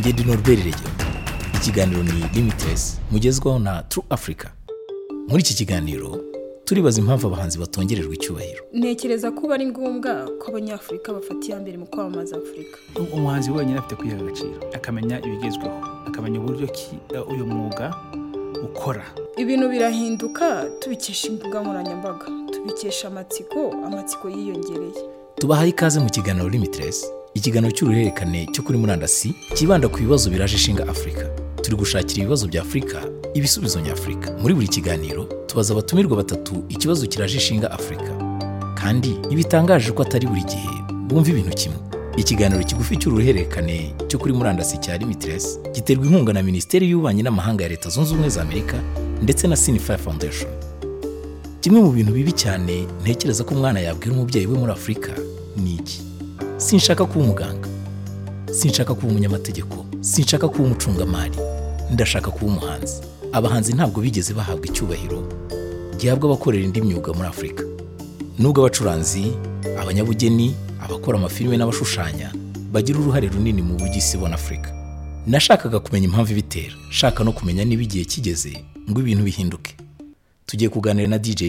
ngende 0.00 0.24
norbert 0.24 0.58
regero 0.64 0.90
ikiganiro 1.56 2.02
ni 2.02 2.12
limitless 2.34 3.00
mugezwaho 3.10 3.58
na 3.58 3.82
true 3.82 4.04
africa. 4.10 4.46
Muri 5.28 5.42
iki 5.42 5.54
kiganiro 5.54 6.20
turibaza 6.64 7.00
impamvu 7.00 7.26
abahanzi 7.26 7.58
batongererwa 7.58 8.14
icyubahiro. 8.14 8.64
Ntekereza 8.72 9.30
ko 9.30 9.52
ari 9.52 9.66
ngombwa 9.66 10.28
ko 10.38 10.48
abanyafurika 10.50 11.12
bafata 11.12 11.46
iya 11.48 11.60
mbere 11.60 11.78
mu 11.78 11.86
kwamamaza 11.86 12.36
afurika. 12.36 12.78
Umuhanzi 13.12 13.50
wenyine 13.50 13.78
afite 13.78 13.94
kwiha 13.96 14.16
agaciro 14.16 14.60
akamenya 14.74 15.18
ibigezweho 15.26 15.78
akamenya 16.06 16.40
uburyo 16.40 16.66
ki 16.66 16.98
eh, 17.14 17.28
uyu 17.30 17.46
mwuga 17.46 17.94
ukora. 18.64 19.04
Ibintu 19.36 19.68
birahinduka 19.68 20.64
tubikesha 20.80 21.28
imbuga 21.28 21.60
nkoranyambaga 21.60 22.26
tubikesha 22.52 23.08
amatsiko 23.08 23.72
amatsiko 23.86 24.30
yiyongereye. 24.30 24.92
Tubahaye 25.34 25.70
ikaze 25.70 26.00
mu 26.00 26.10
kiganiro 26.10 26.48
limitless. 26.48 27.06
Ikiganiro 27.36 27.70
cy'uruhererekane 27.76 28.46
cyo 28.52 28.62
kuri 28.64 28.78
murandasi 28.78 29.34
kibanda 29.54 29.88
ku 29.88 29.98
bibazo 30.00 30.30
biraje 30.30 30.56
ishinga 30.56 30.88
afurika 30.88 31.24
turi 31.62 31.76
gushakira 31.76 32.22
ibibazo 32.22 32.48
bya 32.48 32.62
afurika 32.62 32.98
ibisubizo 33.34 33.80
nyafurika 33.80 34.32
muri 34.40 34.54
buri 34.54 34.68
kiganiro 34.68 35.24
tubaza 35.46 35.72
abatumirwa 35.74 36.16
batatu 36.16 36.64
ikibazo 36.68 37.06
kiraje 37.06 37.36
ishinga 37.36 37.70
afurika 37.70 38.10
kandi 38.74 39.08
ntibitangaje 39.28 39.92
ko 39.92 40.02
atari 40.02 40.26
buri 40.26 40.42
gihe 40.44 40.68
bumva 41.08 41.30
ibintu 41.30 41.50
kimwe. 41.56 41.78
Ikiganiro 42.16 42.64
kigufi 42.64 42.96
cy'uruhererekane 42.96 43.92
cyo 44.08 44.18
kuri 44.18 44.32
murandasi 44.32 44.78
cya 44.80 44.96
limitless 44.98 45.60
giterwa 45.74 46.06
inkunga 46.06 46.32
na 46.32 46.42
minisiteri 46.42 46.88
y'ububanyi 46.90 47.22
n'amahanga 47.22 47.62
ya 47.64 47.68
leta 47.70 47.88
zunze 47.92 48.10
ubumwe 48.16 48.28
za 48.30 48.42
amerika 48.42 48.80
ndetse 49.22 49.44
na 49.48 49.56
sinify 49.56 49.96
foundation. 50.00 50.48
Kimwe 51.60 51.80
mu 51.80 51.90
bintu 51.92 52.12
bibi 52.12 52.32
cyane 52.32 52.86
ntekereza 53.04 53.44
ko 53.44 53.54
umwana 53.54 53.80
yabwira 53.84 54.12
umubyeyi 54.16 54.46
we 54.48 54.56
muri 54.58 54.72
afurika 54.72 55.12
ni 55.60 55.74
iki? 55.76 56.00
Sinshaka 56.56 57.06
kuba 57.06 57.24
umuganga. 57.24 57.68
Sinshaka 58.52 58.94
kuba 58.94 59.08
umunyamategeko. 59.08 59.86
Sinshaka 60.00 60.48
kuba 60.48 60.64
umucungamari. 60.64 61.38
Ndashaka 61.90 62.30
kuba 62.30 62.46
umuhanzi. 62.52 62.94
Abahanzi 63.32 63.72
ntabwo 63.74 64.00
bigeze 64.00 64.34
bahabwa 64.34 64.66
icyubahiro 64.66 65.28
gihabwa 65.98 66.28
abakorera 66.30 66.64
indi 66.64 66.80
myuga 66.80 67.12
muri 67.12 67.28
afurika 67.28 67.64
nubwo 68.38 68.60
abacuranzi 68.60 69.32
abanyabugeni 69.80 70.54
abakora 70.80 71.18
amafilime 71.18 71.56
n'abashushanya 71.56 72.32
bagira 72.72 72.98
uruhare 73.00 73.28
runini 73.28 73.62
mu 73.62 73.74
buryo 73.76 73.96
isi 73.96 74.16
ibona 74.16 74.34
afurika 74.34 74.70
nashakaga 75.26 75.80
kumenya 75.80 76.06
impamvu 76.06 76.32
ibitera. 76.32 76.74
Shaka 76.90 77.24
no 77.24 77.32
kumenya 77.32 77.64
niba 77.64 77.82
igihe 77.82 78.04
kigeze 78.04 78.64
ngo 78.90 79.00
ibintu 79.00 79.24
bihinduke. 79.24 79.76
Tugiye 80.46 80.70
kuganira 80.70 81.08
na 81.08 81.18
DJ 81.18 81.42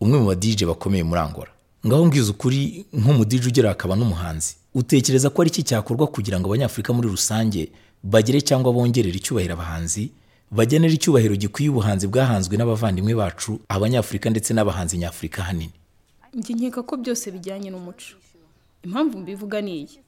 umwe 0.00 0.18
mu 0.18 0.26
ba 0.26 0.34
DJ 0.34 0.64
bakomeye 0.64 1.04
muri 1.04 1.20
Angola. 1.20 1.50
Ngaho 1.86 2.04
mbwiza 2.06 2.30
ukuri 2.30 2.86
nk'umu 2.92 3.24
DJ 3.24 3.46
ugera 3.46 3.70
akaba 3.70 3.96
n'umuhanzi. 3.96 4.56
Utekereza 4.74 5.30
ko 5.30 5.42
ari 5.42 5.50
iki 5.50 5.62
cyakorwa 5.62 6.06
kugira 6.06 6.40
ngo 6.40 6.46
abanyafurika 6.48 6.92
muri 6.92 7.08
rusange 7.08 7.72
bagere 8.02 8.40
cyangwa 8.40 8.72
bongerere 8.72 9.16
icyubahiro 9.16 9.54
abahanzi? 9.54 10.12
Bagenere 10.50 10.94
icyubahiro 10.94 11.34
gikwiye 11.36 11.70
ubuhanzi 11.70 12.06
bwahanzwe 12.06 12.54
n'abavandimwe 12.56 13.14
bacu 13.14 13.60
abanyafurika 13.68 14.30
ndetse 14.30 14.54
n'abahanzi 14.54 14.98
nyafurika 14.98 15.42
ahanini. 15.42 15.72
Njye 16.34 16.54
nkeka 16.54 16.82
ko 16.82 16.96
byose 16.96 17.30
bijyanye 17.30 17.70
n'umuco. 17.70 18.14
Impamvu 18.84 19.18
mbivuga 19.18 19.60
ni 19.60 19.72
iyi. 19.82 19.98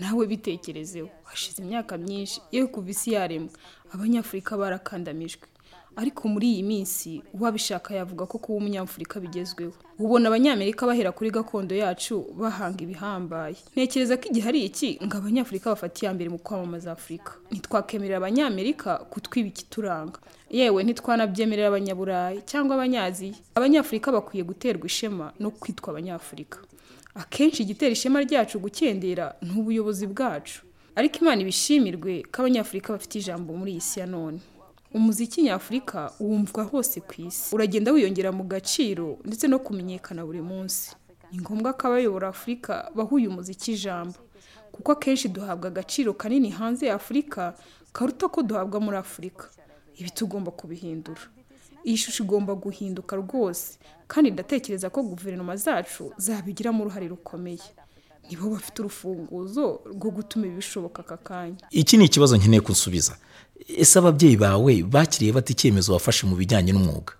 Nawe 0.00 0.26
bitekerezeho. 0.26 1.08
Hashize 1.24 1.62
imyaka 1.62 1.96
myinshi 1.98 2.40
yewe 2.52 2.66
kuva 2.66 2.90
isi 2.90 3.12
yaremwa 3.12 3.50
abanyafurika 3.94 4.56
barakandamijwe. 4.56 5.46
Ariko 5.96 6.28
muri 6.28 6.46
iyi 6.52 6.62
minsi 6.62 7.22
uwabishaka 7.34 7.94
yavuga 7.94 8.26
ko 8.26 8.38
kuba 8.38 8.58
umunyafurika 8.58 9.20
bigezweho. 9.20 9.72
Ubona 9.98 10.28
abanyamerika 10.28 10.86
bahera 10.86 11.12
kuri 11.12 11.30
gakondo 11.30 11.74
yacu 11.76 12.24
bahanga 12.38 12.80
ibihambaye. 12.84 13.56
Ntekereza 13.76 14.16
ko 14.16 14.24
igihe 14.32 14.48
ari 14.48 14.60
iki 14.64 14.98
ngo 15.04 15.16
abanyafurika 15.18 15.70
bafate 15.70 16.02
iya 16.06 16.14
mbere 16.14 16.30
mu 16.30 16.38
kwamamaza 16.38 16.92
afurika. 16.92 17.32
Ntitwakemerera 17.50 18.16
abanyamerika 18.16 18.98
kutwiba 19.12 19.48
ikituranga. 19.52 20.18
Yewe 20.50 20.80
ntitwanabyemerera 20.84 21.68
abanyaburayi 21.68 22.40
cyangwa 22.50 22.74
abanyaziya. 22.80 23.34
Abanyafurika 23.54 24.12
bakwiye 24.12 24.44
guterwa 24.44 24.86
ishema 24.86 25.32
no 25.40 25.50
kwitwa 25.50 25.90
abanyafurika. 25.92 26.58
Akenshi 27.14 27.62
igitera 27.62 27.92
ishema 27.92 28.22
ryacu 28.24 28.58
gukendera 28.58 29.34
ni 29.42 29.50
ubuyobozi 29.60 30.06
bwacu. 30.06 30.62
Ariko 30.96 31.18
imana 31.20 31.42
ibishimirwe 31.42 32.22
ko 32.32 32.40
abanyafurika 32.42 32.92
bafite 32.96 33.14
ijambo 33.18 33.52
muri 33.56 33.72
iyi 33.72 33.80
si 33.80 34.00
ya 34.00 34.06
none. 34.06 34.38
Umuziki 34.94 35.42
nyafurika 35.42 36.12
wumvwa 36.20 36.64
hose 36.64 37.00
ku 37.00 37.14
isi. 37.22 37.54
Uragenda 37.54 37.92
wiyongera 37.92 38.32
mu 38.32 38.44
gaciro 38.44 39.18
ndetse 39.24 39.48
no 39.48 39.58
kumenyekana 39.58 40.26
buri 40.26 40.42
munsi. 40.42 40.96
Ni 41.32 41.38
ngombwa 41.40 41.72
ko 41.72 41.86
abayobora 41.88 42.28
afurika 42.28 42.90
baha 42.94 43.14
uyu 43.14 43.30
muziki 43.30 43.72
ijambo 43.72 44.18
kuko 44.72 44.92
akenshi 44.92 45.28
duhabwa 45.28 45.68
agaciro 45.70 46.14
kanini 46.14 46.50
hanze 46.50 46.86
ya 46.86 46.94
afurika 46.94 47.54
karuta 47.92 48.28
ko 48.28 48.42
duhabwa 48.42 48.80
muri 48.80 48.96
afurika. 48.96 49.46
Ibi 49.96 50.10
tugomba 50.10 50.50
kubihindura. 50.50 51.20
Iyi 51.84 51.96
shusho 51.96 52.24
igomba 52.24 52.54
guhinduka 52.54 53.16
rwose 53.16 53.78
kandi 54.08 54.30
ndatekereza 54.30 54.90
ko 54.90 55.02
guverinoma 55.02 55.56
zacu 55.56 56.12
zabigiramo 56.18 56.82
uruhare 56.84 57.08
rukomeye. 57.08 57.62
Nibo 58.30 58.50
bafite 58.50 58.78
urufunguzo 58.82 59.80
rwo 59.94 60.10
gutuma 60.10 60.46
ibi 60.46 60.56
bishoboka 60.56 61.02
aka 61.02 61.16
kanya. 61.16 61.56
Iki 61.70 61.96
ni 61.96 62.04
ikibazo 62.04 62.36
nkeneye 62.36 62.60
kunsubiza. 62.60 63.16
Ese 63.68 63.98
ababyeyi 63.98 64.36
bawe 64.36 64.82
bakiriye 64.82 65.32
bata 65.32 65.52
icyemezo 65.52 65.92
wafashe 65.92 66.26
mu 66.26 66.36
bijyanye 66.36 66.72
n'umwuga? 66.72 67.12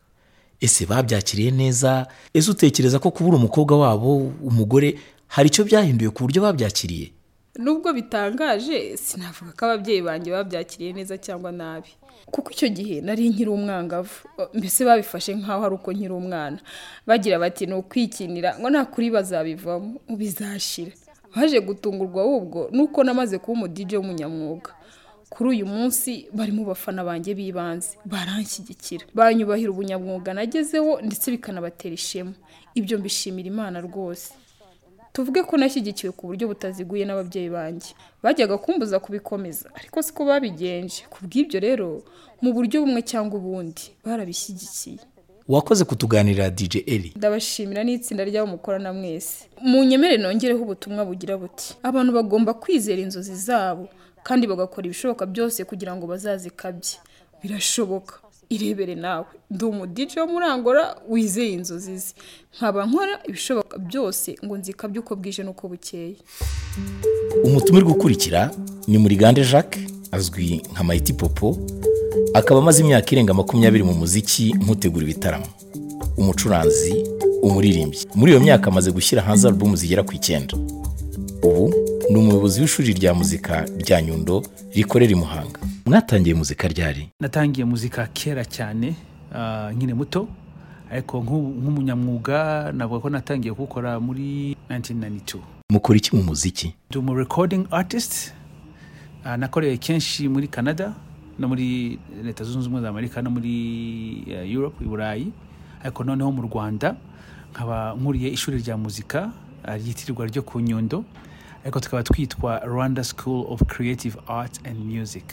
Ese 0.60 0.86
babyakiriye 0.86 1.50
neza? 1.50 2.06
Ese 2.34 2.50
utekereza 2.50 2.98
ko 2.98 3.10
kubura 3.10 3.36
umukobwa 3.36 3.78
wabo 3.78 4.16
umugore 4.44 4.98
hari 5.26 5.48
icyo 5.48 5.64
byahinduye 5.64 6.10
ku 6.10 6.22
buryo 6.24 6.42
babyakiriye? 6.42 7.12
Nubwo 7.58 7.92
bitangaje 7.92 8.96
sinavuga 8.96 9.52
ko 9.58 9.64
ababyeyi 9.66 10.02
banjye 10.02 10.30
babyakiriye 10.32 10.92
neza 10.92 11.18
cyangwa 11.18 11.52
nabi. 11.52 11.88
Kuko 12.30 12.50
icyo 12.54 12.68
gihe 12.70 13.00
nari 13.00 13.28
nkiri 13.28 13.50
umwangavu. 13.50 14.14
Mbese 14.54 14.84
babifashe 14.84 15.34
nk'aho 15.34 15.64
ari 15.66 15.74
uko 15.74 15.90
nkiri 15.92 16.14
umwana. 16.14 16.58
Bagira 17.06 17.38
bati 17.42 17.66
ni 17.66 17.74
ukwikinira 17.74 18.54
ngo 18.58 18.70
nakuri 18.70 19.10
bazabivamo 19.10 19.98
bizashira. 20.18 20.92
Baje 21.36 21.60
gutungurwa 21.60 22.22
ahubwo 22.22 22.68
nuko 22.72 23.04
namaze 23.04 23.38
kuba 23.38 23.52
umudije 23.52 23.96
w'umunyamwuga. 23.96 24.70
Kuri 25.30 25.48
uyu 25.50 25.66
munsi 25.66 26.26
bari 26.34 26.52
mu 26.52 26.64
bafana 26.66 27.04
banjye 27.04 27.34
b'ibanze 27.38 27.90
baranshyigikira. 28.04 29.04
Banyubahira 29.14 29.70
ubunyamwuga 29.70 30.34
nagezeho 30.34 31.00
ndetse 31.06 31.30
bikanabatera 31.30 31.94
ishema. 31.94 32.32
Ibyo 32.74 32.98
mbishimira 32.98 33.46
imana 33.48 33.78
rwose. 33.80 34.34
Tuvuge 35.12 35.42
ko 35.42 35.56
nashyigikiwe 35.56 36.12
ku 36.14 36.26
buryo 36.30 36.46
butaziguye 36.50 37.04
n'ababyeyi 37.06 37.50
banjye. 37.50 37.90
Bajyaga 38.22 38.58
kumbuza 38.58 38.98
kubikomeza 38.98 39.70
ariko 39.74 40.02
siko 40.02 40.24
babigenje. 40.26 41.02
Ku 41.10 41.18
bw'ibyo 41.26 41.58
rero 41.60 42.02
mu 42.42 42.50
buryo 42.54 42.80
bumwe 42.82 43.02
cyangwa 43.02 43.38
ubundi 43.38 43.84
barabishyigikiye. 44.06 44.98
Wakoze 45.50 45.84
kutuganirira 45.84 46.50
DJ 46.50 46.76
Eli? 46.86 47.12
Ndabashimira 47.16 47.84
n'itsinda 47.84 48.24
ry'abo 48.24 48.46
mukorana 48.46 48.92
mwese. 48.92 49.44
Mu 49.62 49.84
nyemere 49.84 50.16
nongereho 50.16 50.62
ubutumwa 50.62 51.04
bugira 51.04 51.36
buti 51.38 51.74
abantu 51.82 52.12
bagomba 52.12 52.54
kwizera 52.54 53.00
inzozi 53.02 53.34
zabo 53.36 53.88
kandi 54.22 54.46
bagakora 54.46 54.86
ibishoboka 54.86 55.26
byose 55.26 55.64
kugira 55.64 55.96
ngo 55.96 56.06
bazazikabye. 56.06 56.96
Birashoboka. 57.42 58.14
Irebere 58.50 58.94
nawe. 58.94 59.26
Ndi 59.50 59.64
umudije 59.64 60.20
wo 60.20 60.26
muri 60.26 60.44
Angola 60.46 60.96
wizeye 61.08 61.52
inzozi 61.52 61.98
ze. 61.98 62.14
Nkaba 62.56 62.86
nkora 62.86 63.14
ibishoboka 63.28 63.78
byose 63.78 64.36
ngo 64.44 64.56
nzikabye 64.58 65.00
uko 65.00 65.16
bwije 65.16 65.42
n'uko 65.42 65.68
bukeye. 65.68 66.16
Umutumirwa 67.44 67.92
ukurikira 67.92 68.50
ni 68.88 68.98
murigande 68.98 69.44
jacques 69.44 69.82
azwi 70.12 70.62
nka 70.72 70.84
mayiti 70.84 71.12
popo 71.12 71.56
akaba 72.34 72.60
amaze 72.60 72.82
imyaka 72.82 73.12
irenga 73.12 73.34
makumyabiri 73.34 73.84
mu 73.84 73.94
muziki 73.94 74.54
nk'utegura 74.62 75.04
ibitaramo. 75.04 75.46
Umucuranzi 76.16 77.04
umuririmbyi. 77.42 78.06
Muri 78.14 78.32
iyo 78.32 78.40
myaka 78.40 78.70
amaze 78.70 78.90
gushyira 78.92 79.22
hanze 79.22 79.48
alubumu 79.48 79.76
zigera 79.76 80.02
ku 80.02 80.12
icyenda. 80.14 80.54
Ubu 81.42 81.74
ni 82.10 82.16
umuyobozi 82.18 82.60
w'ishuri 82.60 82.92
rya 82.92 83.14
muzika 83.14 83.64
rya 83.78 84.02
nyundo 84.02 84.42
rikorera 84.74 85.12
i 85.12 85.14
muhanga. 85.14 85.60
Mwatangiye 85.86 86.34
muzika 86.34 86.68
ryari? 86.68 87.08
Natangiye 87.20 87.64
muzika 87.64 88.06
kera 88.12 88.44
cyane 88.44 88.94
ah, 89.34 89.70
nkiri 89.72 89.94
muto. 89.94 90.28
Ariko 90.90 91.22
nk'umunyamwuga 91.22 92.72
navuga 92.72 93.00
ko 93.00 93.08
natangiye 93.10 93.54
kuwukora 93.54 94.00
muri 94.00 94.56
1992 94.70 95.38
mukora 95.70 95.96
iki 95.98 96.16
mu 96.16 96.22
muziki? 96.22 96.74
Ndi 96.90 96.98
umu 96.98 97.14
recording 97.14 97.66
artist. 97.70 98.32
Ah, 99.24 99.36
nakoreye 99.36 99.76
kenshi 99.76 100.28
muri 100.28 100.48
canada. 100.48 100.92
No 101.40 101.48
muri 101.48 101.98
leta 102.22 102.44
zunze 102.44 102.68
ubumwe 102.68 102.82
za 102.82 102.88
amerika 102.88 103.22
no 103.22 103.30
muri 103.30 104.24
eh, 104.28 104.52
europe 104.52 104.84
i 104.84 104.88
burayi. 104.88 105.32
Ariko 105.82 106.04
noneho 106.04 106.32
mu 106.32 106.42
rwanda 106.42 106.96
nkaba 107.52 107.94
nkuriye 107.96 108.28
ishuri 108.30 108.58
rya 108.58 108.76
muzika 108.76 109.32
ah, 109.64 109.76
ryitirirwa 109.76 110.26
ryo 110.26 110.42
ku 110.42 110.60
nyundo. 110.60 111.04
Ariko 111.64 111.80
tukaba 111.80 112.02
twitwa 112.02 112.58
rwanda 112.58 113.04
school 113.04 113.46
of 113.48 113.62
creative 113.66 114.16
art 114.28 114.60
and 114.66 114.84
music. 114.84 115.24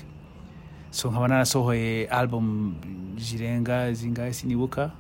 So 0.91 1.11
nkaba 1.11 1.27
narasohoye 1.27 2.07
album 2.07 2.75
zirenga 3.17 3.93
zingahe 3.93 4.33
sinibuka. 4.33 4.91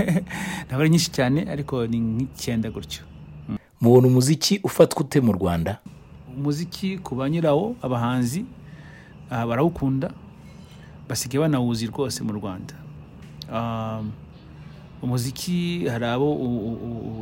Ntabwo 0.66 0.80
ari 0.80 0.90
nyinshi 0.90 1.10
cyane 1.10 1.44
ariko 1.50 1.86
ni 1.86 2.00
nk'icyenda 2.00 2.70
gutyo. 2.70 3.04
Mubona 3.80 4.06
umuziki 4.08 4.60
ufatwa 4.64 5.00
ute 5.00 5.20
mu 5.20 5.32
rwanda? 5.32 5.78
Umuziki 6.36 6.98
ku 6.98 7.14
banyurawo 7.14 7.76
abahanzi 7.82 8.44
ah, 9.30 9.46
barawukunda. 9.46 10.10
Basigaye 11.08 11.40
banawuzi 11.42 11.86
rwose 11.86 12.22
mu 12.24 12.32
rwanda. 12.32 12.74
Um, 13.52 14.10
umuziki 15.02 15.86
hari 15.88 16.04
abo 16.06 16.32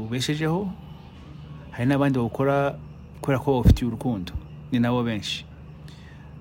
ubeshejeho 0.07 0.69
hari 1.71 1.87
n'abandi 1.89 2.19
bawukora 2.19 2.79
kubera 3.21 3.39
ko 3.39 3.51
bawufitiye 3.53 3.89
urukundo 3.89 4.33
ni 4.73 4.79
nabo 4.79 5.03
benshi. 5.03 5.45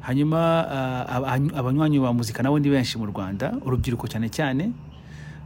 Hanyuma 0.01 0.67
aba- 1.09 1.35
abanywanyi 1.55 1.99
ba 1.99 2.13
muzika 2.13 2.43
nabo 2.43 2.59
ni 2.59 2.69
benshi 2.69 2.97
mu 2.97 3.05
rwanda 3.07 3.55
urubyiruko 3.65 4.07
cyane 4.07 4.29
cyane. 4.29 4.71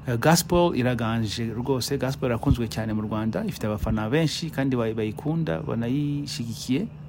Uh, 0.07 0.15
gospel 0.15 0.71
iraganje 0.75 1.51
rwose 1.53 1.97
gospel 1.97 2.29
irakunzwe 2.29 2.67
cyane 2.67 2.93
mu 2.93 3.01
rwanda 3.03 3.43
ifite 3.45 3.65
abafana 3.67 4.09
benshi 4.09 4.49
kandi 4.49 4.75
bayi- 4.75 4.93
bayikunda 4.93 5.59
banayishyigikiye 5.65 6.81
Uh, 6.81 7.06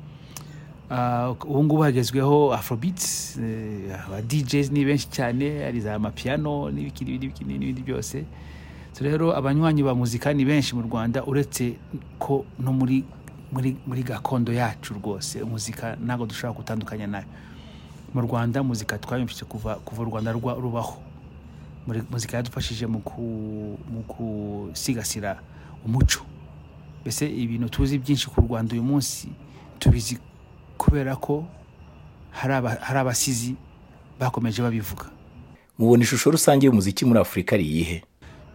ubu 1.45 1.65
ngubu 1.65 1.83
hagezweho 1.83 2.55
afrobeats 2.55 3.37
eh, 3.39 3.93
aba 4.07 4.23
djs 4.23 4.71
ni 4.71 4.85
benshi 4.85 5.09
cyane 5.11 5.65
hari 5.65 5.81
za 5.81 5.99
mapiano 5.99 6.71
n'ibiki 6.71 7.05
n'ibindi 7.05 7.45
n'ibindi 7.45 7.83
byose. 7.83 8.25
Rero 9.01 9.31
abanywanyi 9.37 9.83
ba 9.83 9.95
muzika 9.95 10.33
ni 10.35 10.45
benshi 10.45 10.75
mu 10.75 10.83
rwanda 10.83 11.23
uretse 11.25 11.77
ko 12.19 12.45
no 12.59 12.73
muri 12.73 13.05
muri 13.53 13.77
muri 13.87 14.03
gakondo 14.03 14.51
yacu 14.53 14.95
rwose 14.99 15.39
muzika 15.45 15.95
ntabwo 16.05 16.27
dushobora 16.27 16.57
gutandukanya 16.59 17.07
na 17.07 17.19
yo 17.23 17.25
mu 18.15 18.21
rwanda 18.27 18.63
muzika 18.63 18.99
twayumvise 18.99 19.45
kuva 19.45 19.75
kuva 19.85 20.03
u 20.03 20.05
rwanda 20.11 20.33
rwa- 20.33 20.59
rubaho. 20.61 20.99
Muzika 22.11 22.37
yadufashije 22.37 22.87
mu 22.87 23.01
gusigasira 24.09 25.39
umuco. 25.87 26.21
Mbese 27.03 27.29
ibintu 27.31 27.69
tuzi 27.69 27.99
byinshi 27.99 28.27
ku 28.35 28.41
rwanda 28.41 28.73
uyu 28.75 28.83
munsi 28.83 29.29
tubizi 29.79 30.19
kubera 30.79 31.17
ko 31.17 31.45
hari 32.31 32.55
aba- 32.55 32.79
hari 32.81 32.99
abasizi 32.99 33.55
bakomeje 34.21 34.63
babivuga. 34.63 35.07
Mubona 35.79 36.03
ishusho 36.03 36.31
rusange 36.31 36.67
y'umuziki 36.67 37.05
muri 37.05 37.21
afurika 37.21 37.55
ari 37.57 37.65
iyihe? 37.67 38.03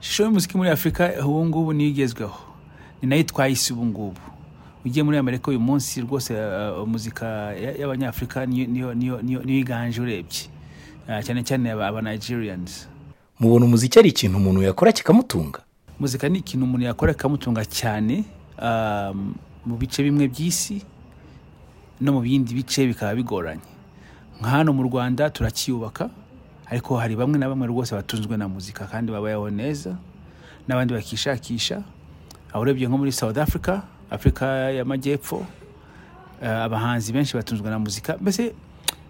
Ishusho 0.01 0.23
y'umuziki 0.23 0.57
muri 0.57 0.69
afurika 0.69 1.11
ubu 1.25 1.45
ngubu 1.45 1.73
niyo 1.73 1.89
igezweho 1.89 2.39
ni 3.01 3.07
na 3.09 3.15
yo 3.15 3.23
twayise 3.23 3.73
ubu 3.73 3.85
ngubu. 3.85 4.19
Ugiye 4.85 5.03
muri 5.03 5.17
amerika 5.17 5.51
uyu 5.51 5.59
munsi 5.59 6.01
rwose 6.01 6.33
uh, 6.35 6.87
muzika 6.87 7.25
ya- 7.55 7.71
y'abanyafurika 7.79 8.45
niyo 8.45 9.43
iganje 9.47 10.01
urebye. 10.01 10.47
Uh, 11.07 11.19
cyane 11.23 11.43
cyane 11.43 11.71
aba 11.71 12.01
nigerians. 12.01 12.87
Mubona 13.39 13.65
umuziki 13.65 13.99
ari 13.99 14.09
ikintu 14.09 14.37
umuntu 14.37 14.61
yakora 14.63 14.91
kikamutunga? 14.91 15.59
Muzika 15.99 16.29
ni 16.29 16.39
ikintu 16.39 16.65
umuntu 16.65 16.85
yakora 16.85 17.11
ikamutunga 17.11 17.65
cyane 17.65 18.23
um, 18.61 19.35
mu 19.65 19.75
bice 19.77 20.03
bimwe 20.03 20.27
by'isi. 20.27 20.83
No 22.01 22.11
mu 22.13 22.21
bindi 22.21 22.53
bice 22.55 22.87
bikaba 22.87 23.15
bigoranye. 23.15 23.61
Nka 24.41 24.49
hano 24.49 24.73
mu 24.73 24.83
rwanda 24.83 25.29
turacyubaka 25.29 26.09
ariko 26.71 26.97
hari 26.97 27.15
bamwe 27.15 27.37
na 27.39 27.49
bamwe 27.49 27.67
rwose 27.67 27.95
batunzwe 27.95 28.37
na 28.37 28.47
muzika 28.47 28.85
kandi 28.87 29.11
babayeho 29.11 29.49
neza 29.49 29.95
n'abandi 30.67 30.93
bakishakisha. 30.93 31.83
Aho 32.53 32.61
urebye 32.61 32.87
nko 32.87 32.97
muri 32.97 33.11
south 33.11 33.37
africa 33.37 33.81
afurika 34.11 34.45
y'amajyepfo 34.71 35.45
eh, 36.41 36.49
abahanzi 36.65 37.13
benshi 37.13 37.33
batunzwe 37.37 37.69
na 37.69 37.79
muzika. 37.79 38.17
Mbese 38.21 38.53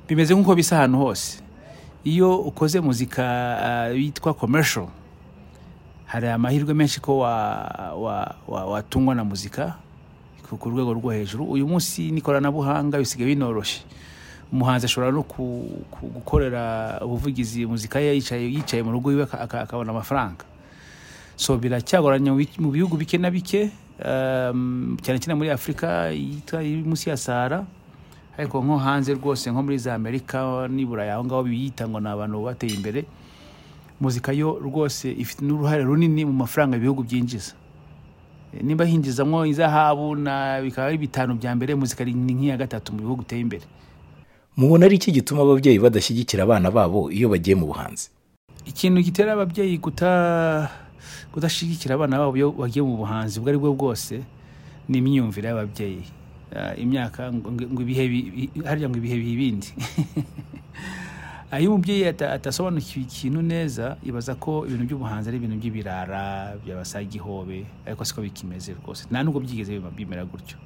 bimeze 0.07 0.33
nk'uko 0.35 0.55
bisa 0.55 0.77
ahantu 0.77 0.97
hose. 0.97 1.39
Iyo 2.03 2.37
ukoze 2.39 2.79
muzika 2.79 3.23
yitwa 3.95 4.33
commercial 4.33 4.87
hari 6.05 6.27
amahirwe 6.27 6.73
menshi 6.73 6.99
ko 7.01 7.17
wa- 7.17 7.93
wa- 7.95 8.35
wa- 8.47 8.65
watungwa 8.65 9.15
na 9.15 9.23
muzika. 9.23 9.75
Ku 10.43 10.69
rwego 10.69 10.93
rwo 10.93 11.09
hejuru. 11.11 11.43
Uyu 11.45 11.67
munsi 11.67 12.11
n'ikoranabuhanga 12.11 12.97
bisigaye 12.99 13.33
binoroshye 13.35 13.81
umuhanzi 14.53 14.85
ashobora 14.85 15.11
no 15.11 15.25
gukorera 16.01 16.99
ubuvugizi 17.01 17.65
muzika 17.65 17.99
ye 17.99 18.13
yicaye 18.15 18.83
mu 18.83 18.91
rugo 18.91 19.11
iwe 19.11 19.23
aka- 19.23 19.41
aka- 19.41 19.61
akabona 19.65 19.91
amafaranga. 19.91 20.45
So 21.35 21.57
biracyagoranye 21.57 22.29
mu 22.31 22.37
bi- 22.37 22.59
mu 22.61 22.69
bihugu 22.71 22.97
bike 22.97 23.17
na 23.17 23.31
bike 23.33 23.71
um, 24.05 24.97
cyane 25.01 25.17
cyane 25.19 25.33
muri 25.33 25.49
afurika 25.49 26.13
yitwa 26.13 26.61
munsi 26.61 27.09
ya 27.09 27.17
sahara. 27.17 27.65
Ariko 28.37 28.61
nko 28.61 28.77
hanze 28.77 29.13
rwose 29.13 29.49
nko 29.51 29.61
muri 29.63 29.77
za 29.77 29.93
amerika 29.95 30.67
n'i 30.69 30.85
burayi 30.85 31.09
aho 31.09 31.25
ngaho 31.25 31.43
biyita 31.49 31.89
ngo 31.89 31.99
ni 31.99 32.09
abantu 32.09 32.45
bateye 32.45 32.73
imbere. 32.77 33.05
Muzika 34.01 34.33
yo 34.33 34.57
rwose 34.61 35.09
ifite 35.13 35.41
n'uruhare 35.45 35.81
runini 35.83 36.25
mu 36.25 36.33
mafaranga 36.33 36.77
ibihugu 36.77 37.03
byinjiza. 37.05 37.53
Nimba 38.61 38.85
hinjizamo 38.85 39.45
izahabu 39.45 40.15
na 40.15 40.61
bikaba 40.61 40.87
ari 40.87 40.97
bitanu 40.97 41.33
bya 41.39 41.55
mbere 41.55 41.75
muzika 41.75 42.05
ni 42.05 42.13
nk'iya 42.33 42.57
gatatu 42.57 42.93
mu 42.93 42.99
bihugu 43.01 43.21
biteye 43.25 43.41
imbere. 43.41 43.65
Mubona 44.57 44.85
ari 44.85 44.95
iki 45.01 45.11
gituma 45.11 45.41
ababyeyi 45.41 45.79
badashyigikira 45.79 46.43
abana 46.43 46.69
babo 46.71 47.09
iyo 47.11 47.29
bagiye 47.29 47.55
mu 47.57 47.65
buhanzi? 47.73 48.09
Ikintu 48.65 49.01
gitera 49.01 49.33
ababyeyi 49.33 49.81
kudashyigikira 51.33 51.95
abana 51.95 52.17
babo 52.21 52.37
iyo 52.37 52.51
bagiye 52.53 52.83
mu 52.85 52.97
buhanzi 53.01 53.39
ubwo 53.39 53.49
ari 53.49 53.57
bwo 53.57 53.73
bwose 53.73 54.21
ni 54.89 54.97
imyumvire 55.01 55.49
y'ababyeyi. 55.49 56.03
Ah, 56.53 56.75
imyaka 56.77 57.33
ngo 57.33 57.81
ibihe 57.81 58.05
bi- 58.05 58.29
bi- 58.53 58.61
harya 58.61 58.85
ngo 58.85 58.97
ibihe 59.01 59.17
biha 59.17 59.33
ibindi. 59.33 59.69
Ah, 59.73 59.81
iyo 61.59 61.69
umubyeyi 61.73 62.07
ata- 62.07 62.33
atasobanukiwe 62.33 63.05
ikintu 63.05 63.41
neza 63.41 63.97
ibaza 64.03 64.35
ko 64.35 64.65
ibintu 64.65 64.85
by'ubuhanzi 64.89 65.29
ari 65.29 65.37
ibintu 65.37 65.55
by'ibirara 65.61 66.55
byabasaga 66.65 67.13
ihobe 67.19 67.65
ariko 67.85 68.01
siko 68.05 68.21
bikimeze 68.25 68.73
rwose. 68.79 69.05
Nta 69.11 69.23
nubwo 69.23 69.39
byigeze 69.43 69.77
bimera 69.97 70.25
gutyo. 70.25 70.57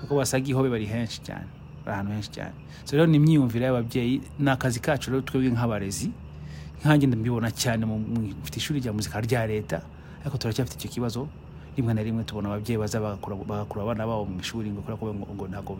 Kuko 0.00 0.16
basaga 0.20 0.44
ihobe 0.50 0.68
bari 0.68 0.86
henshi 0.86 1.18
cyane 1.24 1.46
bari 1.84 1.94
ahantu 1.96 2.12
henshi 2.12 2.30
cyane. 2.36 2.54
Rero 2.92 3.06
ni 3.06 3.16
imyiyumvire 3.16 3.64
y'ababyeyi 3.66 4.20
ni 4.38 4.50
akazi 4.50 4.80
kacu 4.84 5.10
rero 5.10 5.22
twebwe 5.24 5.50
nk'abarezi 5.54 6.10
nkanjye 6.84 7.06
mbibona 7.08 7.50
cyane 7.50 7.82
mfite 7.86 8.56
ishuri 8.60 8.80
rya 8.84 8.92
muzika 8.92 9.16
rya 9.20 9.46
leta 9.48 9.80
ariko 10.22 10.36
turacyafite 10.38 10.76
icyo 10.76 10.90
kibazo 10.92 11.28
rimwe 11.76 11.94
na 11.94 12.02
rimwe 12.04 12.22
tubona 12.24 12.48
ababyeyi 12.52 12.78
baza 12.78 13.00
bagakura 13.00 13.82
abana 13.82 14.06
babo 14.06 14.24
mu 14.28 14.40
ishuri 14.40 14.70
ngo 14.70 14.84
ntabwo 15.48 15.74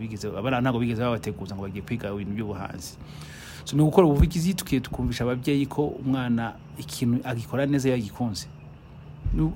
bigeze 0.80 1.00
babateguza 1.04 1.54
ngo 1.54 1.62
bagiye 1.68 1.82
kwiga 1.84 2.08
ibintu 2.10 2.32
by'ubuhanzi. 2.34 2.96
Ni 3.72 3.82
ugukora 3.82 4.06
ubuvugizi 4.06 4.54
tukiye 4.54 4.80
tukumvisha 4.80 5.24
ababyeyi 5.24 5.66
ko 5.66 5.86
umwana 5.86 6.52
ikintu 6.78 7.20
agikora 7.24 7.66
neza 7.66 7.88
iyo 7.88 7.96
agikunze 7.96 8.46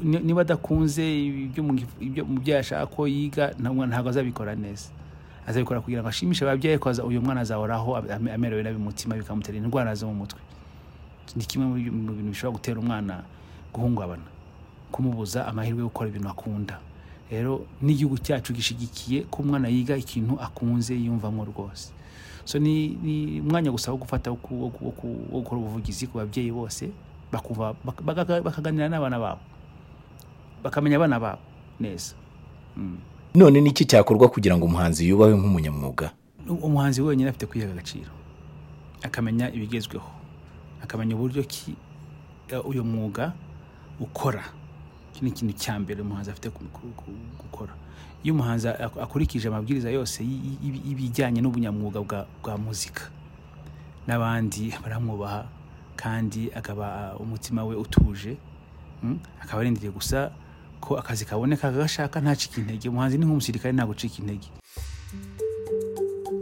niba 0.03 0.41
adakunze 0.43 1.01
ibyo 1.47 1.63
mu- 1.63 1.79
ibyo 2.01 2.25
umubyeyi 2.25 2.59
ashaka 2.61 2.87
ko 2.91 3.07
yiga 3.07 3.55
ntabwo 3.59 4.09
azabikora 4.11 4.55
neza. 4.59 4.89
Azabikora 5.47 5.81
kugira 5.81 6.03
ngo 6.03 6.09
ashimishe 6.11 6.45
ababyeyi 6.45 6.79
ko 6.79 6.91
uyu 7.07 7.23
mwana 7.23 7.41
azahoraho 7.47 7.97
ame- 7.97 8.33
amerewe 8.35 8.63
nabi 8.63 8.77
mu 8.79 8.85
mutima 8.91 9.15
bikamutera 9.17 9.57
indwara 9.59 9.95
zo 9.95 10.07
mu 10.11 10.15
mutwe. 10.27 10.41
Ni 11.37 11.45
kimwe 11.47 11.67
mu 11.67 11.75
bintu 12.13 12.13
bishobora 12.35 12.57
gutera 12.59 12.79
umwana 12.83 13.23
guhungabana 13.73 14.27
kumubuza 14.93 15.47
amahirwe 15.47 15.81
yo 15.81 15.89
gukora 15.89 16.11
ibintu 16.11 16.29
akunda. 16.29 16.77
Rero 17.31 17.63
n'igihugu 17.83 18.19
cyacu 18.19 18.53
gishyigikiye 18.53 19.23
ko 19.31 19.43
umwana 19.47 19.69
yiga 19.71 19.95
ikintu 19.97 20.35
akunze 20.43 20.95
yiyumvamo 20.99 21.45
rwose. 21.47 21.93
So 22.45 22.59
ni, 22.59 22.89
ni 23.03 23.41
umwanya 23.41 23.71
gusa 23.71 23.91
wo 23.93 23.97
gufata 23.99 24.31
wo 24.31 24.37
gukora 25.33 25.57
ubuvugizi 25.61 26.07
ku 26.07 26.19
babyeyi 26.19 26.53
bose 26.53 26.91
bakaganira 28.45 28.89
n'abana 28.89 29.19
babo. 29.19 29.41
Bakamenya 30.63 30.97
abana 30.97 31.21
babo 31.21 31.39
neza. 31.81 32.15
None 33.35 33.61
ni 33.61 33.71
iki 33.71 33.85
cyakorwa 33.85 34.29
kugira 34.29 34.57
ngo 34.57 34.67
umuhanzi 34.67 35.09
yubahwe 35.09 35.35
nk'umunyamwuga? 35.39 36.11
Umuhanzi 36.49 37.03
wenyine 37.03 37.31
afite 37.31 37.47
kwiha 37.47 37.71
agaciro. 37.71 38.11
Akamenya 39.03 39.53
ibigezweho. 39.53 40.11
Akamenya 40.83 41.15
uburyo 41.17 41.43
ki 41.43 41.75
eh, 42.49 42.67
uyu 42.67 42.85
mwuga 42.85 43.33
ukora. 44.01 44.45
Iki 45.15 45.25
ni 45.25 45.31
ikintu 45.31 45.53
cya 45.59 45.79
mbere 45.79 46.03
umuhanzi 46.03 46.31
afite 46.31 46.49
gukora. 47.43 47.73
Iyo 48.25 48.35
umuhanzi 48.35 48.69
ak- 48.69 49.01
akurikije 49.03 49.49
amabwiriza 49.49 49.91
yose 49.91 50.23
y'ibijyanye 50.25 51.41
n'ubunyamwuga 51.41 52.01
bwa, 52.43 52.59
muzika. 52.59 53.03
N'abandi 54.07 54.75
baramwubaha 54.83 55.49
kandi 55.97 56.51
akaba 56.55 57.17
umutima 57.21 57.65
we 57.65 57.77
utuje 57.77 58.37
mm, 59.03 59.19
akaba 59.43 59.61
arindiriye 59.61 59.93
gusa 59.93 60.33
ko 60.81 60.97
akazi 60.97 61.25
kaboneka 61.25 61.69
agashaka 61.69 62.21
ntacike 62.21 62.61
intege. 62.61 62.89
Umuhanzi 62.89 63.19
ni 63.19 63.25
nk'umusirikare 63.25 63.73
nta 63.73 63.87
gucika 63.87 64.17
intege. 64.21 64.49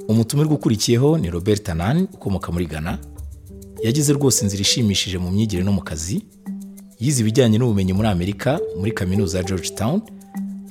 Umutumirwa 0.09 0.55
ukurikiyeho 0.55 1.19
ni 1.19 1.31
robert 1.31 1.63
tanan 1.63 2.09
ukomoka 2.13 2.53
muri 2.53 2.67
ghana. 2.67 2.99
Yagize 3.83 4.13
rwose 4.13 4.43
inzira 4.45 4.61
ishimishije 4.63 5.19
mu 5.19 5.31
myigire 5.31 5.63
no 5.63 5.73
mu 5.73 5.83
kazi. 5.83 6.23
Yize 7.01 7.21
ibijyanye 7.23 7.59
n'ubumenyi 7.59 7.93
muri 7.93 8.09
amerika 8.09 8.61
muri 8.79 8.93
kaminuza 8.93 9.39
ya 9.39 9.45
georgetown 9.45 10.01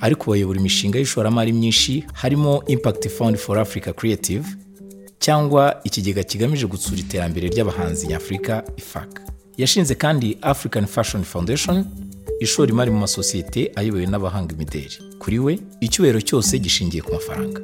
ari 0.00 0.14
kubayobora 0.14 0.58
imishinga 0.60 0.98
y'ishoramari 0.98 1.52
myinshi 1.52 2.04
harimo 2.12 2.62
impact 2.66 3.08
fund 3.08 3.36
for 3.36 3.58
africa 3.58 3.90
creative 3.96 4.44
cyangwa 5.18 5.80
ikigega 5.84 6.22
kigamije 6.22 6.66
gutsura 6.66 6.98
iterambere 7.00 7.48
ry'abahanzi 7.48 8.06
nyafurika 8.06 8.64
ifac 8.76 9.10
yashinze 9.56 9.94
kandi 9.94 10.38
african 10.42 10.86
fashion 10.86 11.22
foundation 11.24 11.84
ishora 12.40 12.70
imari 12.72 12.90
mu 12.90 12.98
masosiyete 12.98 13.72
ayobowe 13.76 14.06
n'abahanga 14.06 14.54
imideri 14.54 14.96
kuri 15.18 15.38
we 15.38 15.58
icyubahiro 15.80 16.20
cyose 16.20 16.58
gishingiye 16.58 17.02
ku 17.02 17.12
mafaranga. 17.12 17.60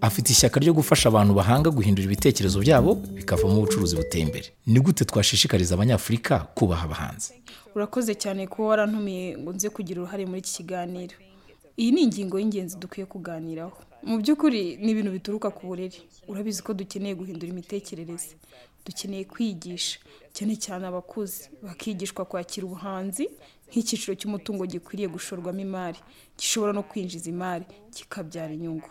Afite 0.00 0.30
ishyaka 0.32 0.60
ryo 0.60 0.72
gufasha 0.74 1.08
abantu 1.08 1.34
bahanga 1.34 1.70
guhindura 1.70 2.04
ibitekerezo 2.06 2.60
byabo 2.60 2.94
bikavamo 2.94 3.56
ubucuruzi 3.58 3.96
buteye 3.96 4.24
imbere. 4.24 4.46
Ni 4.66 4.80
gute 4.80 5.04
twashishikariza 5.04 5.74
abanyafurika 5.74 6.38
kubaha 6.54 6.84
abahanzi? 6.84 7.32
Urakoze 7.74 8.14
cyane 8.14 8.46
kuba 8.46 8.68
warantumiye 8.68 9.38
ngo 9.38 9.52
nze 9.52 9.68
kugira 9.70 10.00
uruhare 10.02 10.26
muri 10.26 10.38
iki 10.40 10.52
kiganiro. 10.62 11.14
Iyi 11.78 11.90
ni 11.92 12.02
ingingo 12.02 12.38
y'ingenzi 12.38 12.76
dukwiye 12.78 13.06
kuganiraho. 13.06 13.76
Mu 14.02 14.18
by'ukuri 14.22 14.76
ni 14.82 14.90
ibintu 14.94 15.10
bituruka 15.10 15.50
ku 15.50 15.66
burere. 15.66 15.98
Urabizi 16.28 16.62
ko 16.62 16.74
dukeneye 16.74 17.14
guhindura 17.14 17.50
imitekerereze. 17.52 18.34
Dukeneye 18.86 19.24
kwigisha 19.26 19.98
cyane 20.34 20.54
cyane 20.56 20.86
abakuze. 20.86 21.50
Bakigishwa 21.62 22.24
kwakira 22.24 22.66
ubuhanzi 22.66 23.28
nk'icyiciro 23.70 24.14
cy'umutungo 24.18 24.64
gikwiriye 24.66 25.08
gushorwamo 25.12 25.60
imari 25.60 25.98
gishobora 26.38 26.72
no 26.72 26.82
kwinjiza 26.82 27.28
imari 27.30 27.64
kikabyara 27.94 28.52
inyungu. 28.54 28.88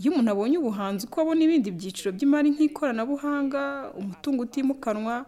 Iyo 0.00 0.12
umuntu 0.12 0.30
abonye 0.30 0.56
ubuhanzi 0.58 1.06
uko 1.06 1.20
abona 1.20 1.40
ibindi 1.44 1.70
byiciro 1.70 2.12
by'imari 2.16 2.48
nk'ikoranabuhanga 2.54 3.62
umutungo 3.98 4.42
utimukanwa 4.42 5.26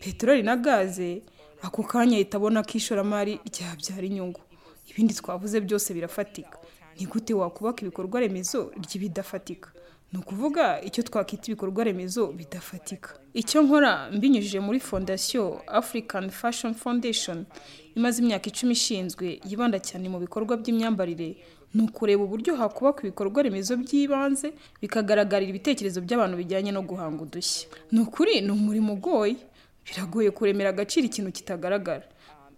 peteroli 0.00 0.42
na 0.42 0.56
gaze 0.56 1.22
ako 1.62 1.82
kanya 1.82 2.16
ahita 2.16 2.36
abona 2.36 2.62
ko 2.62 2.72
ishoramari 2.76 3.40
ryabyara 3.48 4.06
inyungu. 4.06 4.40
Ibindi 4.90 5.14
twavuze 5.14 5.60
byose 5.60 5.94
birafatika. 5.94 6.58
Ni 7.00 7.06
gute 7.06 7.34
wakubaka 7.34 7.82
ibikorwa 7.82 8.20
remezo 8.20 8.70
ry'ibidafatika? 8.82 9.68
Ni 10.12 10.18
ukuvuga 10.20 10.80
icyo 10.82 11.02
twakwita 11.02 11.44
ibikorwa 11.50 11.84
remezo 11.84 12.26
bidafatika. 12.32 13.18
Icyo 13.34 13.62
nkora 13.62 14.10
mbinyujije 14.12 14.60
muri 14.60 14.80
fondasiyo 14.80 15.60
african 15.66 16.30
fashion 16.30 16.74
foundation 16.74 17.44
imaze 17.96 18.22
imyaka 18.22 18.46
icumi 18.48 18.72
ishinzwe 18.72 19.40
yibanda 19.48 19.78
cyane 19.80 20.08
mu 20.08 20.18
bikorwa 20.20 20.56
by'imyambarire 20.56 21.36
ni 21.74 21.82
ukureba 21.82 22.22
uburyo 22.24 22.56
hakubaka 22.56 23.02
ibikorwa 23.02 23.42
remezo 23.42 23.76
by'ibanze 23.76 24.52
bikagaragarira 24.82 25.50
ibitekerezo 25.50 26.00
by'abantu 26.00 26.36
bijyanye 26.36 26.72
no 26.72 26.82
guhanga 26.82 27.22
udushya. 27.22 27.68
Ni 27.92 28.00
ukuri 28.00 28.40
ni 28.40 28.50
umurimo 28.50 28.92
ugoye. 28.92 29.36
Biragoye 29.86 30.30
kuremera 30.30 30.70
agaciro 30.70 31.06
ikintu 31.06 31.32
kitagaragara. 31.32 32.02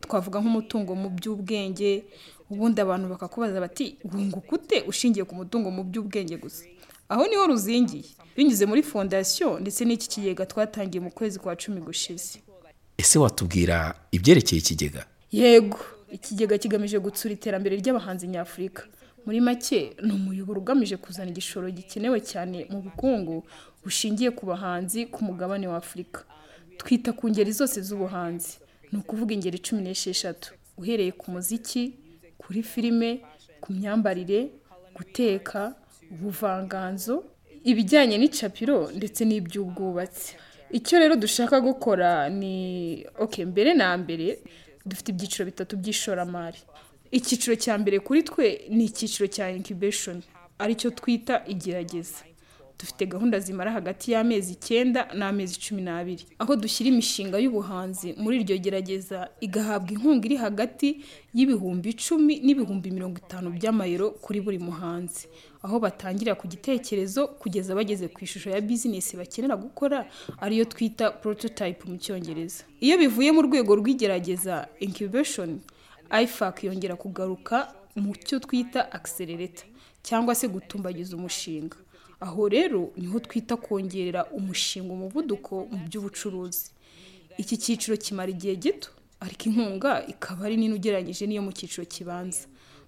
Twavuga 0.01 0.41
nk'umutungo 0.41 0.95
mu 0.95 1.09
by'ubwenge 1.11 2.05
ubundi 2.51 2.81
abantu 2.81 3.09
bakakubaza 3.13 3.61
bati 3.61 3.97
wunguka 4.13 4.53
ute 4.57 4.81
ushingiye 4.89 5.25
ku 5.25 5.35
mutungo 5.35 5.69
mu 5.71 5.85
by'ubwenge 5.85 6.37
gusa? 6.39 6.65
Aho 7.09 7.27
ni 7.27 7.37
ho 7.37 7.47
ruzingiye. 7.47 8.05
Binyuze 8.37 8.67
muri 8.67 8.83
fondasiyo 8.83 9.59
ndetse 9.61 9.85
n'iki 9.85 10.09
kigega 10.09 10.47
twatangiye 10.47 11.01
mu 11.03 11.11
kwezi 11.11 11.39
kwa 11.39 11.57
cumi 11.57 11.81
gushize. 11.81 12.39
Ese 12.99 13.19
watubwira 13.19 13.95
ibyerekeye 14.13 14.59
ikigega? 14.63 15.07
Yego. 15.33 15.79
Ikigega 16.11 16.59
kigamije 16.59 16.99
gutsura 16.99 17.35
iterambere 17.35 17.77
ry'abahanzi 17.77 18.27
nyafurika. 18.29 18.83
Muri 19.27 19.41
make 19.41 19.97
ni 20.03 20.13
umuyoboro 20.13 20.61
ugamije 20.61 20.97
kuzana 20.97 21.31
igishoro 21.31 21.71
gikenewe 21.71 22.21
cyane 22.21 22.67
mu 22.71 22.79
bukungu 22.83 23.45
bushingiye 23.85 24.31
ku 24.31 24.47
bahanzi 24.47 25.07
ku 25.13 25.25
mugabane 25.25 25.67
wa 25.69 25.77
afurika. 25.77 26.21
Twita 26.79 27.13
ku 27.13 27.29
ngeri 27.29 27.53
zose 27.53 27.83
z'ubuhanzi. 27.83 28.59
Ni 28.93 28.99
ukuvuga 28.99 29.35
ingeri 29.35 29.59
cumi 29.59 29.83
n'esheshatu. 29.83 30.55
Uhereye 30.81 31.13
ku 31.13 31.31
muziki 31.31 31.83
kuri 32.39 32.63
filime 32.63 33.11
ku 33.61 33.73
myambarire 33.73 34.41
guteka 34.97 35.75
ubuvanganzo 36.13 37.25
ibijyanye 37.71 38.17
n'icapiro 38.19 38.79
ndetse 38.99 39.21
n'iby'ubwubatsi. 39.29 40.37
Icyo 40.79 40.99
rero 41.01 41.17
dushaka 41.17 41.61
gukora 41.61 42.29
ni 42.29 42.57
oke 43.19 43.41
mbere 43.45 43.75
na 43.75 43.97
mbere 43.97 44.39
dufite 44.91 45.09
ibyiciro 45.13 45.45
bitatu 45.51 45.73
by'ishoramari. 45.81 46.59
Icyiciro 47.19 47.55
cya 47.65 47.75
mbere 47.81 47.97
kuri 48.07 48.21
twe 48.29 48.47
ni 48.77 48.85
icyiciro 48.91 49.27
cya 49.35 49.47
incubation 49.59 50.17
ari 50.63 50.75
cyo 50.81 50.91
twita 50.99 51.35
igerageza. 51.53 52.21
Dufite 52.79 53.07
gahunda 53.07 53.41
zimara 53.41 53.71
hagati 53.73 54.13
y'amezi 54.13 54.53
icyenda 54.53 55.01
n'amezi 55.19 55.55
cumi 55.65 55.83
n'abiri. 55.83 56.25
Aho 56.39 56.57
dushyira 56.57 56.89
imishinga 56.95 57.37
y'ubuhanzi 57.39 58.15
muri 58.23 58.35
iryo 58.41 58.57
gerageza 58.65 59.29
igahabwa 59.41 59.91
inkunga 59.93 60.25
iri 60.29 60.37
hagati 60.39 60.89
y'ibihumbi 61.35 61.91
icumi 61.91 62.35
n'ibihumbi 62.45 62.91
mirongo 62.95 63.17
itanu 63.25 63.51
by'amayero 63.51 64.11
kuri 64.23 64.39
buri 64.41 64.59
muhanzi. 64.63 65.27
Aho 65.63 65.77
batangira 65.83 66.35
ku 66.39 66.47
gitekerezo 66.49 67.27
kugeza 67.43 67.75
bageze 67.75 68.07
ku 68.15 68.19
ishusho 68.25 68.51
ya 68.51 68.61
bizinesi 68.63 69.17
bakenera 69.19 69.57
gukora 69.59 70.07
ariyo 70.41 70.65
twita 70.65 71.11
prototype 71.11 71.83
mu 71.91 71.97
cyongereza. 71.99 72.63
Iyo 72.81 72.95
bivuye 72.99 73.33
mu 73.35 73.43
rwego 73.43 73.75
rw'igerageza 73.81 74.69
incubation 74.81 75.59
ifac 76.23 76.63
yongera 76.65 76.95
kugaruka 76.97 77.75
mu 77.99 78.15
cyo 78.27 78.39
twita 78.39 78.81
accelerator 78.93 79.67
cyangwa 80.07 80.35
se 80.39 80.47
gutumbagiza 80.49 81.17
umushinga. 81.19 81.77
Aho 82.21 82.49
rero 82.49 82.93
ni 82.97 83.07
ho 83.07 83.19
twita 83.21 83.57
kongerera 83.57 84.25
umushinga 84.39 84.93
umuvuduko 84.93 85.67
mu 85.71 85.79
by'ubucuruzi. 85.87 86.71
Iki 87.39 87.57
cyiciro 87.63 87.97
kimara 87.97 88.31
igihe 88.31 88.57
gito 88.57 88.91
ariko 89.21 89.45
inkunga 89.51 90.07
ikaba 90.07 90.47
ari 90.47 90.57
nini 90.57 90.75
ugereranyije 90.75 91.27
n'iyo 91.27 91.43
mu 91.43 91.53
cyiciro 91.53 91.85
kibanza. 91.87 92.47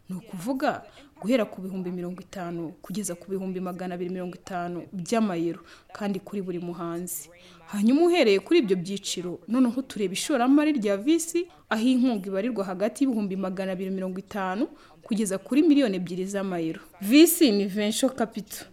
Ni 0.09 0.17
ukuvuga 0.19 0.83
guhera 1.23 1.45
ku 1.47 1.61
bihumbi 1.63 1.91
mirongo 1.95 2.19
itanu 2.21 2.73
kugeza 2.83 3.15
ku 3.15 3.31
bihumbi 3.31 3.61
magana 3.61 3.95
abiri 3.95 4.11
mirongo 4.11 4.35
itanu 4.35 4.83
by'amayero 4.93 5.61
kandi 5.95 6.19
kuri 6.19 6.43
buri 6.43 6.59
muhanzi. 6.59 7.31
Hanyuma 7.71 8.03
uhereye 8.11 8.39
kuri 8.43 8.59
ibyo 8.67 8.77
byiciro 8.77 9.39
noneho 9.49 9.79
tureba 9.87 10.13
ishoramari 10.19 10.73
rya 10.83 10.97
visi 10.99 11.47
aho 11.71 11.87
inkunga 11.87 12.27
ibarirwa 12.27 12.65
hagati 12.67 13.05
y'ibihumbi 13.07 13.37
magana 13.39 13.73
abiri 13.79 13.91
mirongo 13.95 14.19
itanu 14.19 14.67
kugeza 15.07 15.39
kuri 15.39 15.63
miliyoni 15.63 15.97
ebyiri 16.03 16.27
z'amayero. 16.27 16.81
Visi 17.01 17.53
ni 17.55 17.65
venture 17.71 18.11
capital. 18.15 18.67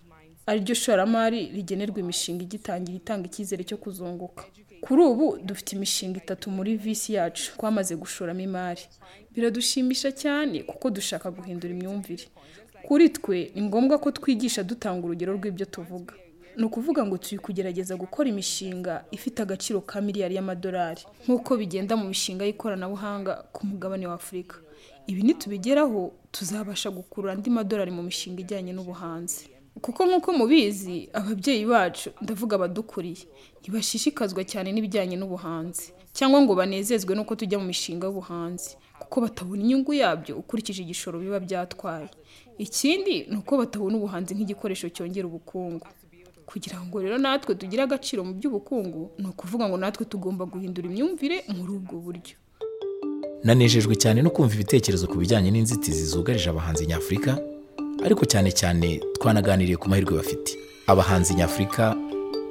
Ari 0.48 0.60
ryo 0.64 0.76
shoramari 0.76 1.40
rigenerwa 1.56 2.00
imishinga 2.00 2.42
igitangira 2.48 2.98
itanga 2.98 3.26
icyizere 3.28 3.64
cyo 3.70 3.78
kuzunguka. 3.78 4.44
Kuri 4.82 5.02
ubu 5.04 5.38
dufite 5.48 5.70
imishinga 5.76 6.18
itatu 6.24 6.46
muri 6.52 6.78
visi 6.78 7.14
yacu 7.18 7.52
twamaze 7.58 7.96
gushoramo 7.96 8.40
imari. 8.42 8.82
Biradushimisha 9.34 10.12
cyane 10.12 10.64
kuko 10.64 10.90
dushaka 10.90 11.32
guhindura 11.32 11.74
imyumvire. 11.74 12.26
Kuri 12.88 13.10
twe 13.10 13.52
ni 13.56 13.62
ngombwa 13.68 13.98
ko 14.00 14.12
twigisha 14.12 14.64
dutanga 14.64 15.04
urugero 15.06 15.34
rw'ibyo 15.38 15.66
tuvuga. 15.66 16.14
Ni 16.58 16.64
ukuvuga 16.66 17.06
ngo 17.06 17.18
turi 17.18 17.38
kugerageza 17.38 17.94
gukora 17.96 18.30
imishinga 18.30 19.06
ifite 19.12 19.38
agaciro 19.42 19.82
ka 19.82 20.02
miliyari 20.02 20.36
y'amadolari 20.36 21.02
nk'uko 21.28 21.58
bigenda 21.58 21.94
mu 22.00 22.06
mishinga 22.10 22.46
y'ikoranabuhanga 22.46 23.34
ku 23.54 23.62
mugabane 23.68 24.08
wa 24.08 24.14
afurika. 24.18 24.56
Ibi 25.08 25.22
nitubigeraho 25.24 26.14
tuzabasha 26.32 26.90
gukurura 26.90 27.34
andi 27.34 27.50
madolari 27.50 27.92
mu 27.92 28.02
mishinga 28.04 28.42
ijyanye 28.42 28.72
n'ubuhanzi. 28.74 29.42
Kuko 29.82 30.06
nk'uko 30.06 30.30
mubizi 30.34 31.10
ababyeyi 31.14 31.66
bacu 31.66 32.10
ndavuga 32.22 32.56
abadukuriye 32.56 33.26
ntibashishikazwa 33.62 34.44
cyane 34.52 34.72
n'ibijyanye 34.72 35.16
n'ubuhanzi 35.18 35.92
cyangwa 36.18 36.42
ngo 36.42 36.54
banezezwe 36.56 37.12
n'uko 37.16 37.36
tujya 37.36 37.60
mu 37.60 37.66
mishinga 37.70 38.08
y'ubuhanzi 38.08 38.72
kuko 39.00 39.22
batabona 39.22 39.62
inyungu 39.62 39.94
yabyo 39.94 40.34
ukurikije 40.42 40.82
igishoro 40.82 41.20
biba 41.22 41.40
byatwaye. 41.40 42.10
Ikindi 42.58 43.26
ni 43.30 43.38
uko 43.38 43.58
batabona 43.58 43.98
ubuhanzi 44.02 44.34
nk'igikoresho 44.36 44.90
cyongera 44.90 45.28
ubukungu. 45.30 45.86
Kugira 46.50 46.82
ngo 46.82 46.98
rero 47.02 47.18
natwe 47.22 47.54
tugire 47.56 47.84
agaciro 47.86 48.24
mu 48.26 48.34
by'ubukungu 48.34 49.12
ni 49.22 49.28
ukuvuga 49.30 49.70
ngo 49.70 49.78
natwe 49.78 50.06
tugomba 50.10 50.46
guhindura 50.50 50.88
imyumvire 50.90 51.44
muri 51.58 51.72
ubwo 51.78 51.96
buryo. 52.06 52.36
Nanejejwe 53.46 53.94
cyane 53.96 54.22
no 54.26 54.30
kumva 54.34 54.54
ibitekerezo 54.58 55.06
ku 55.08 55.16
bijyanye 55.22 55.52
n'inzitizi 55.54 56.06
zugarije 56.10 56.50
abahanzi 56.50 56.88
nyafurika 56.90 57.38
ariko 58.08 58.26
cyane 58.26 58.52
cyane 58.52 59.00
twanaganiriye 59.20 59.78
ku 59.78 59.90
mahirwe 59.90 60.18
bafite. 60.18 60.58
Abahanzi 60.88 61.34
nyafurika 61.36 61.96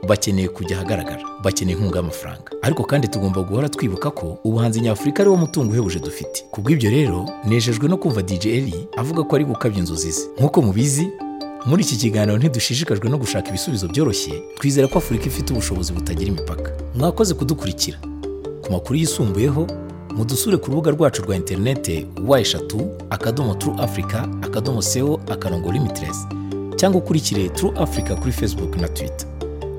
bakeneye 0.09 0.49
kujya 0.49 0.77
ahagaragara 0.77 1.23
bakeneye 1.45 1.77
inkunga 1.79 1.97
y'amafaranga. 1.99 2.51
Ariko 2.63 2.85
kandi 2.85 3.09
tugomba 3.09 3.43
guhora 3.43 3.69
twibuka 3.69 4.11
ko 4.11 4.39
ubuhanzi 4.45 4.81
nyafurika 4.81 5.23
ari 5.23 5.31
wo 5.31 5.37
mutungo 5.37 5.73
uhebuje 5.73 5.99
dufite. 5.99 6.45
Ku 6.51 6.61
bw'ibyo 6.61 6.91
rero 6.91 7.29
nejejwe 7.49 7.89
no 7.89 7.97
kumva 7.97 8.23
DJ 8.23 8.47
Eli 8.47 8.89
avuga 8.97 9.23
ko 9.25 9.37
ari 9.37 9.45
gukabya 9.45 9.79
inzozi 9.79 10.11
ze. 10.11 10.23
Nk'uko 10.39 10.63
mubizi 10.63 11.09
muri 11.67 11.83
iki 11.83 11.97
kiganiro 11.97 12.39
ntidushishikajwe 12.39 13.09
no 13.11 13.19
gushaka 13.19 13.49
ibisubizo 13.49 13.89
byoroshye 13.89 14.33
twizera 14.61 14.89
ko 14.89 14.99
afurika 14.99 15.27
ifite 15.27 15.53
ubushobozi 15.53 15.93
butagira 15.93 16.29
imipaka. 16.29 16.71
Mwakoze 16.95 17.35
kudukurikira. 17.35 17.99
Ku 18.63 18.73
makuru 18.73 18.99
yisumbuyeho 18.99 19.67
mudusure 20.17 20.57
ku 20.57 20.67
rubuga 20.71 20.91
rwacu 20.91 21.23
rwa 21.23 21.37
interinete 21.37 22.07
wa 22.27 22.41
eshatu 22.41 22.91
akadomo 23.11 23.55
turu 23.55 23.81
afurika 23.81 24.29
akadomo 24.43 24.83
seo 24.83 25.21
akarongo 25.31 25.73
limitless 25.73 26.27
cyangwa 26.77 27.01
ukurikire 27.01 27.49
turu 27.49 27.79
afurika 27.79 28.15
kuri 28.17 28.33
facebook 28.33 28.77
na 28.77 28.89
twitter. 28.89 29.29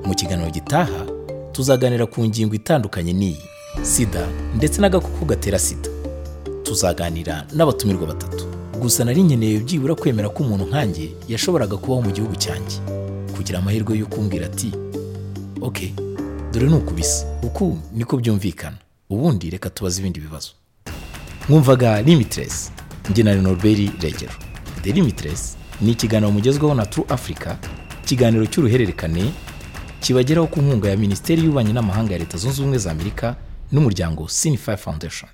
Mu 0.04 0.14
kiganiro 0.14 0.50
gitaha 0.50 1.06
tuzaganira 1.52 2.06
ku 2.06 2.24
ngingo 2.24 2.54
itandukanye 2.54 3.12
n'iyi 3.12 3.42
sida 3.82 4.26
ndetse 4.56 4.80
n'agakoko 4.80 5.24
gatera 5.24 5.58
sida. 5.58 5.88
Tuzaganira 6.62 7.46
n'abatumirwa 7.54 8.06
batatu. 8.06 8.44
Gusa 8.80 9.04
nari 9.04 9.22
nkeneye 9.22 9.58
byibura 9.60 9.94
kwemera 9.94 10.28
ko 10.28 10.42
umuntu 10.42 10.64
nkanjye 10.66 11.10
yashoboraga 11.28 11.76
kubaho 11.76 12.02
mu 12.02 12.10
gihugu 12.10 12.36
cyanjye. 12.36 12.78
Kugira 13.36 13.58
amahirwe 13.58 13.98
yo 13.98 14.06
kumbwira 14.06 14.46
ati 14.46 14.72
ok 15.60 15.92
dore 16.52 16.66
ni 16.66 16.74
uku 16.74 16.94
bisa 16.94 17.26
uku 17.42 17.78
niko 17.94 18.16
byumvikana. 18.16 18.76
Ubundi 19.10 19.50
reka 19.50 19.70
tubaze 19.70 20.00
ibindi 20.00 20.20
bibazo. 20.20 20.50
Mwumvaga 21.48 22.02
limitless. 22.02 22.72
Njye 23.10 23.22
na 23.24 23.34
norbert 23.34 24.02
regero 24.02 24.32
the 24.82 24.92
limitless 24.92 25.56
ni 25.80 25.90
ikiganiro 25.92 26.32
mugezweho 26.32 26.74
na 26.74 26.86
true 26.86 27.06
africa 27.08 27.56
ikiganiro 28.04 28.46
cy'uruhererekane 28.46 29.32
kibageraho 30.00 30.46
ku 30.46 30.60
nkunga 30.62 30.88
ya 30.90 30.96
minisiteri 30.96 31.42
y'ububanyi 31.42 31.72
n'amahanga 31.72 32.12
ya 32.12 32.18
leta 32.18 32.38
zunze 32.38 32.60
ubumwe 32.62 32.78
za 32.78 32.90
amerika 32.90 33.36
n'umuryango 33.72 34.28
sinify 34.28 34.76
foundation. 34.76 35.30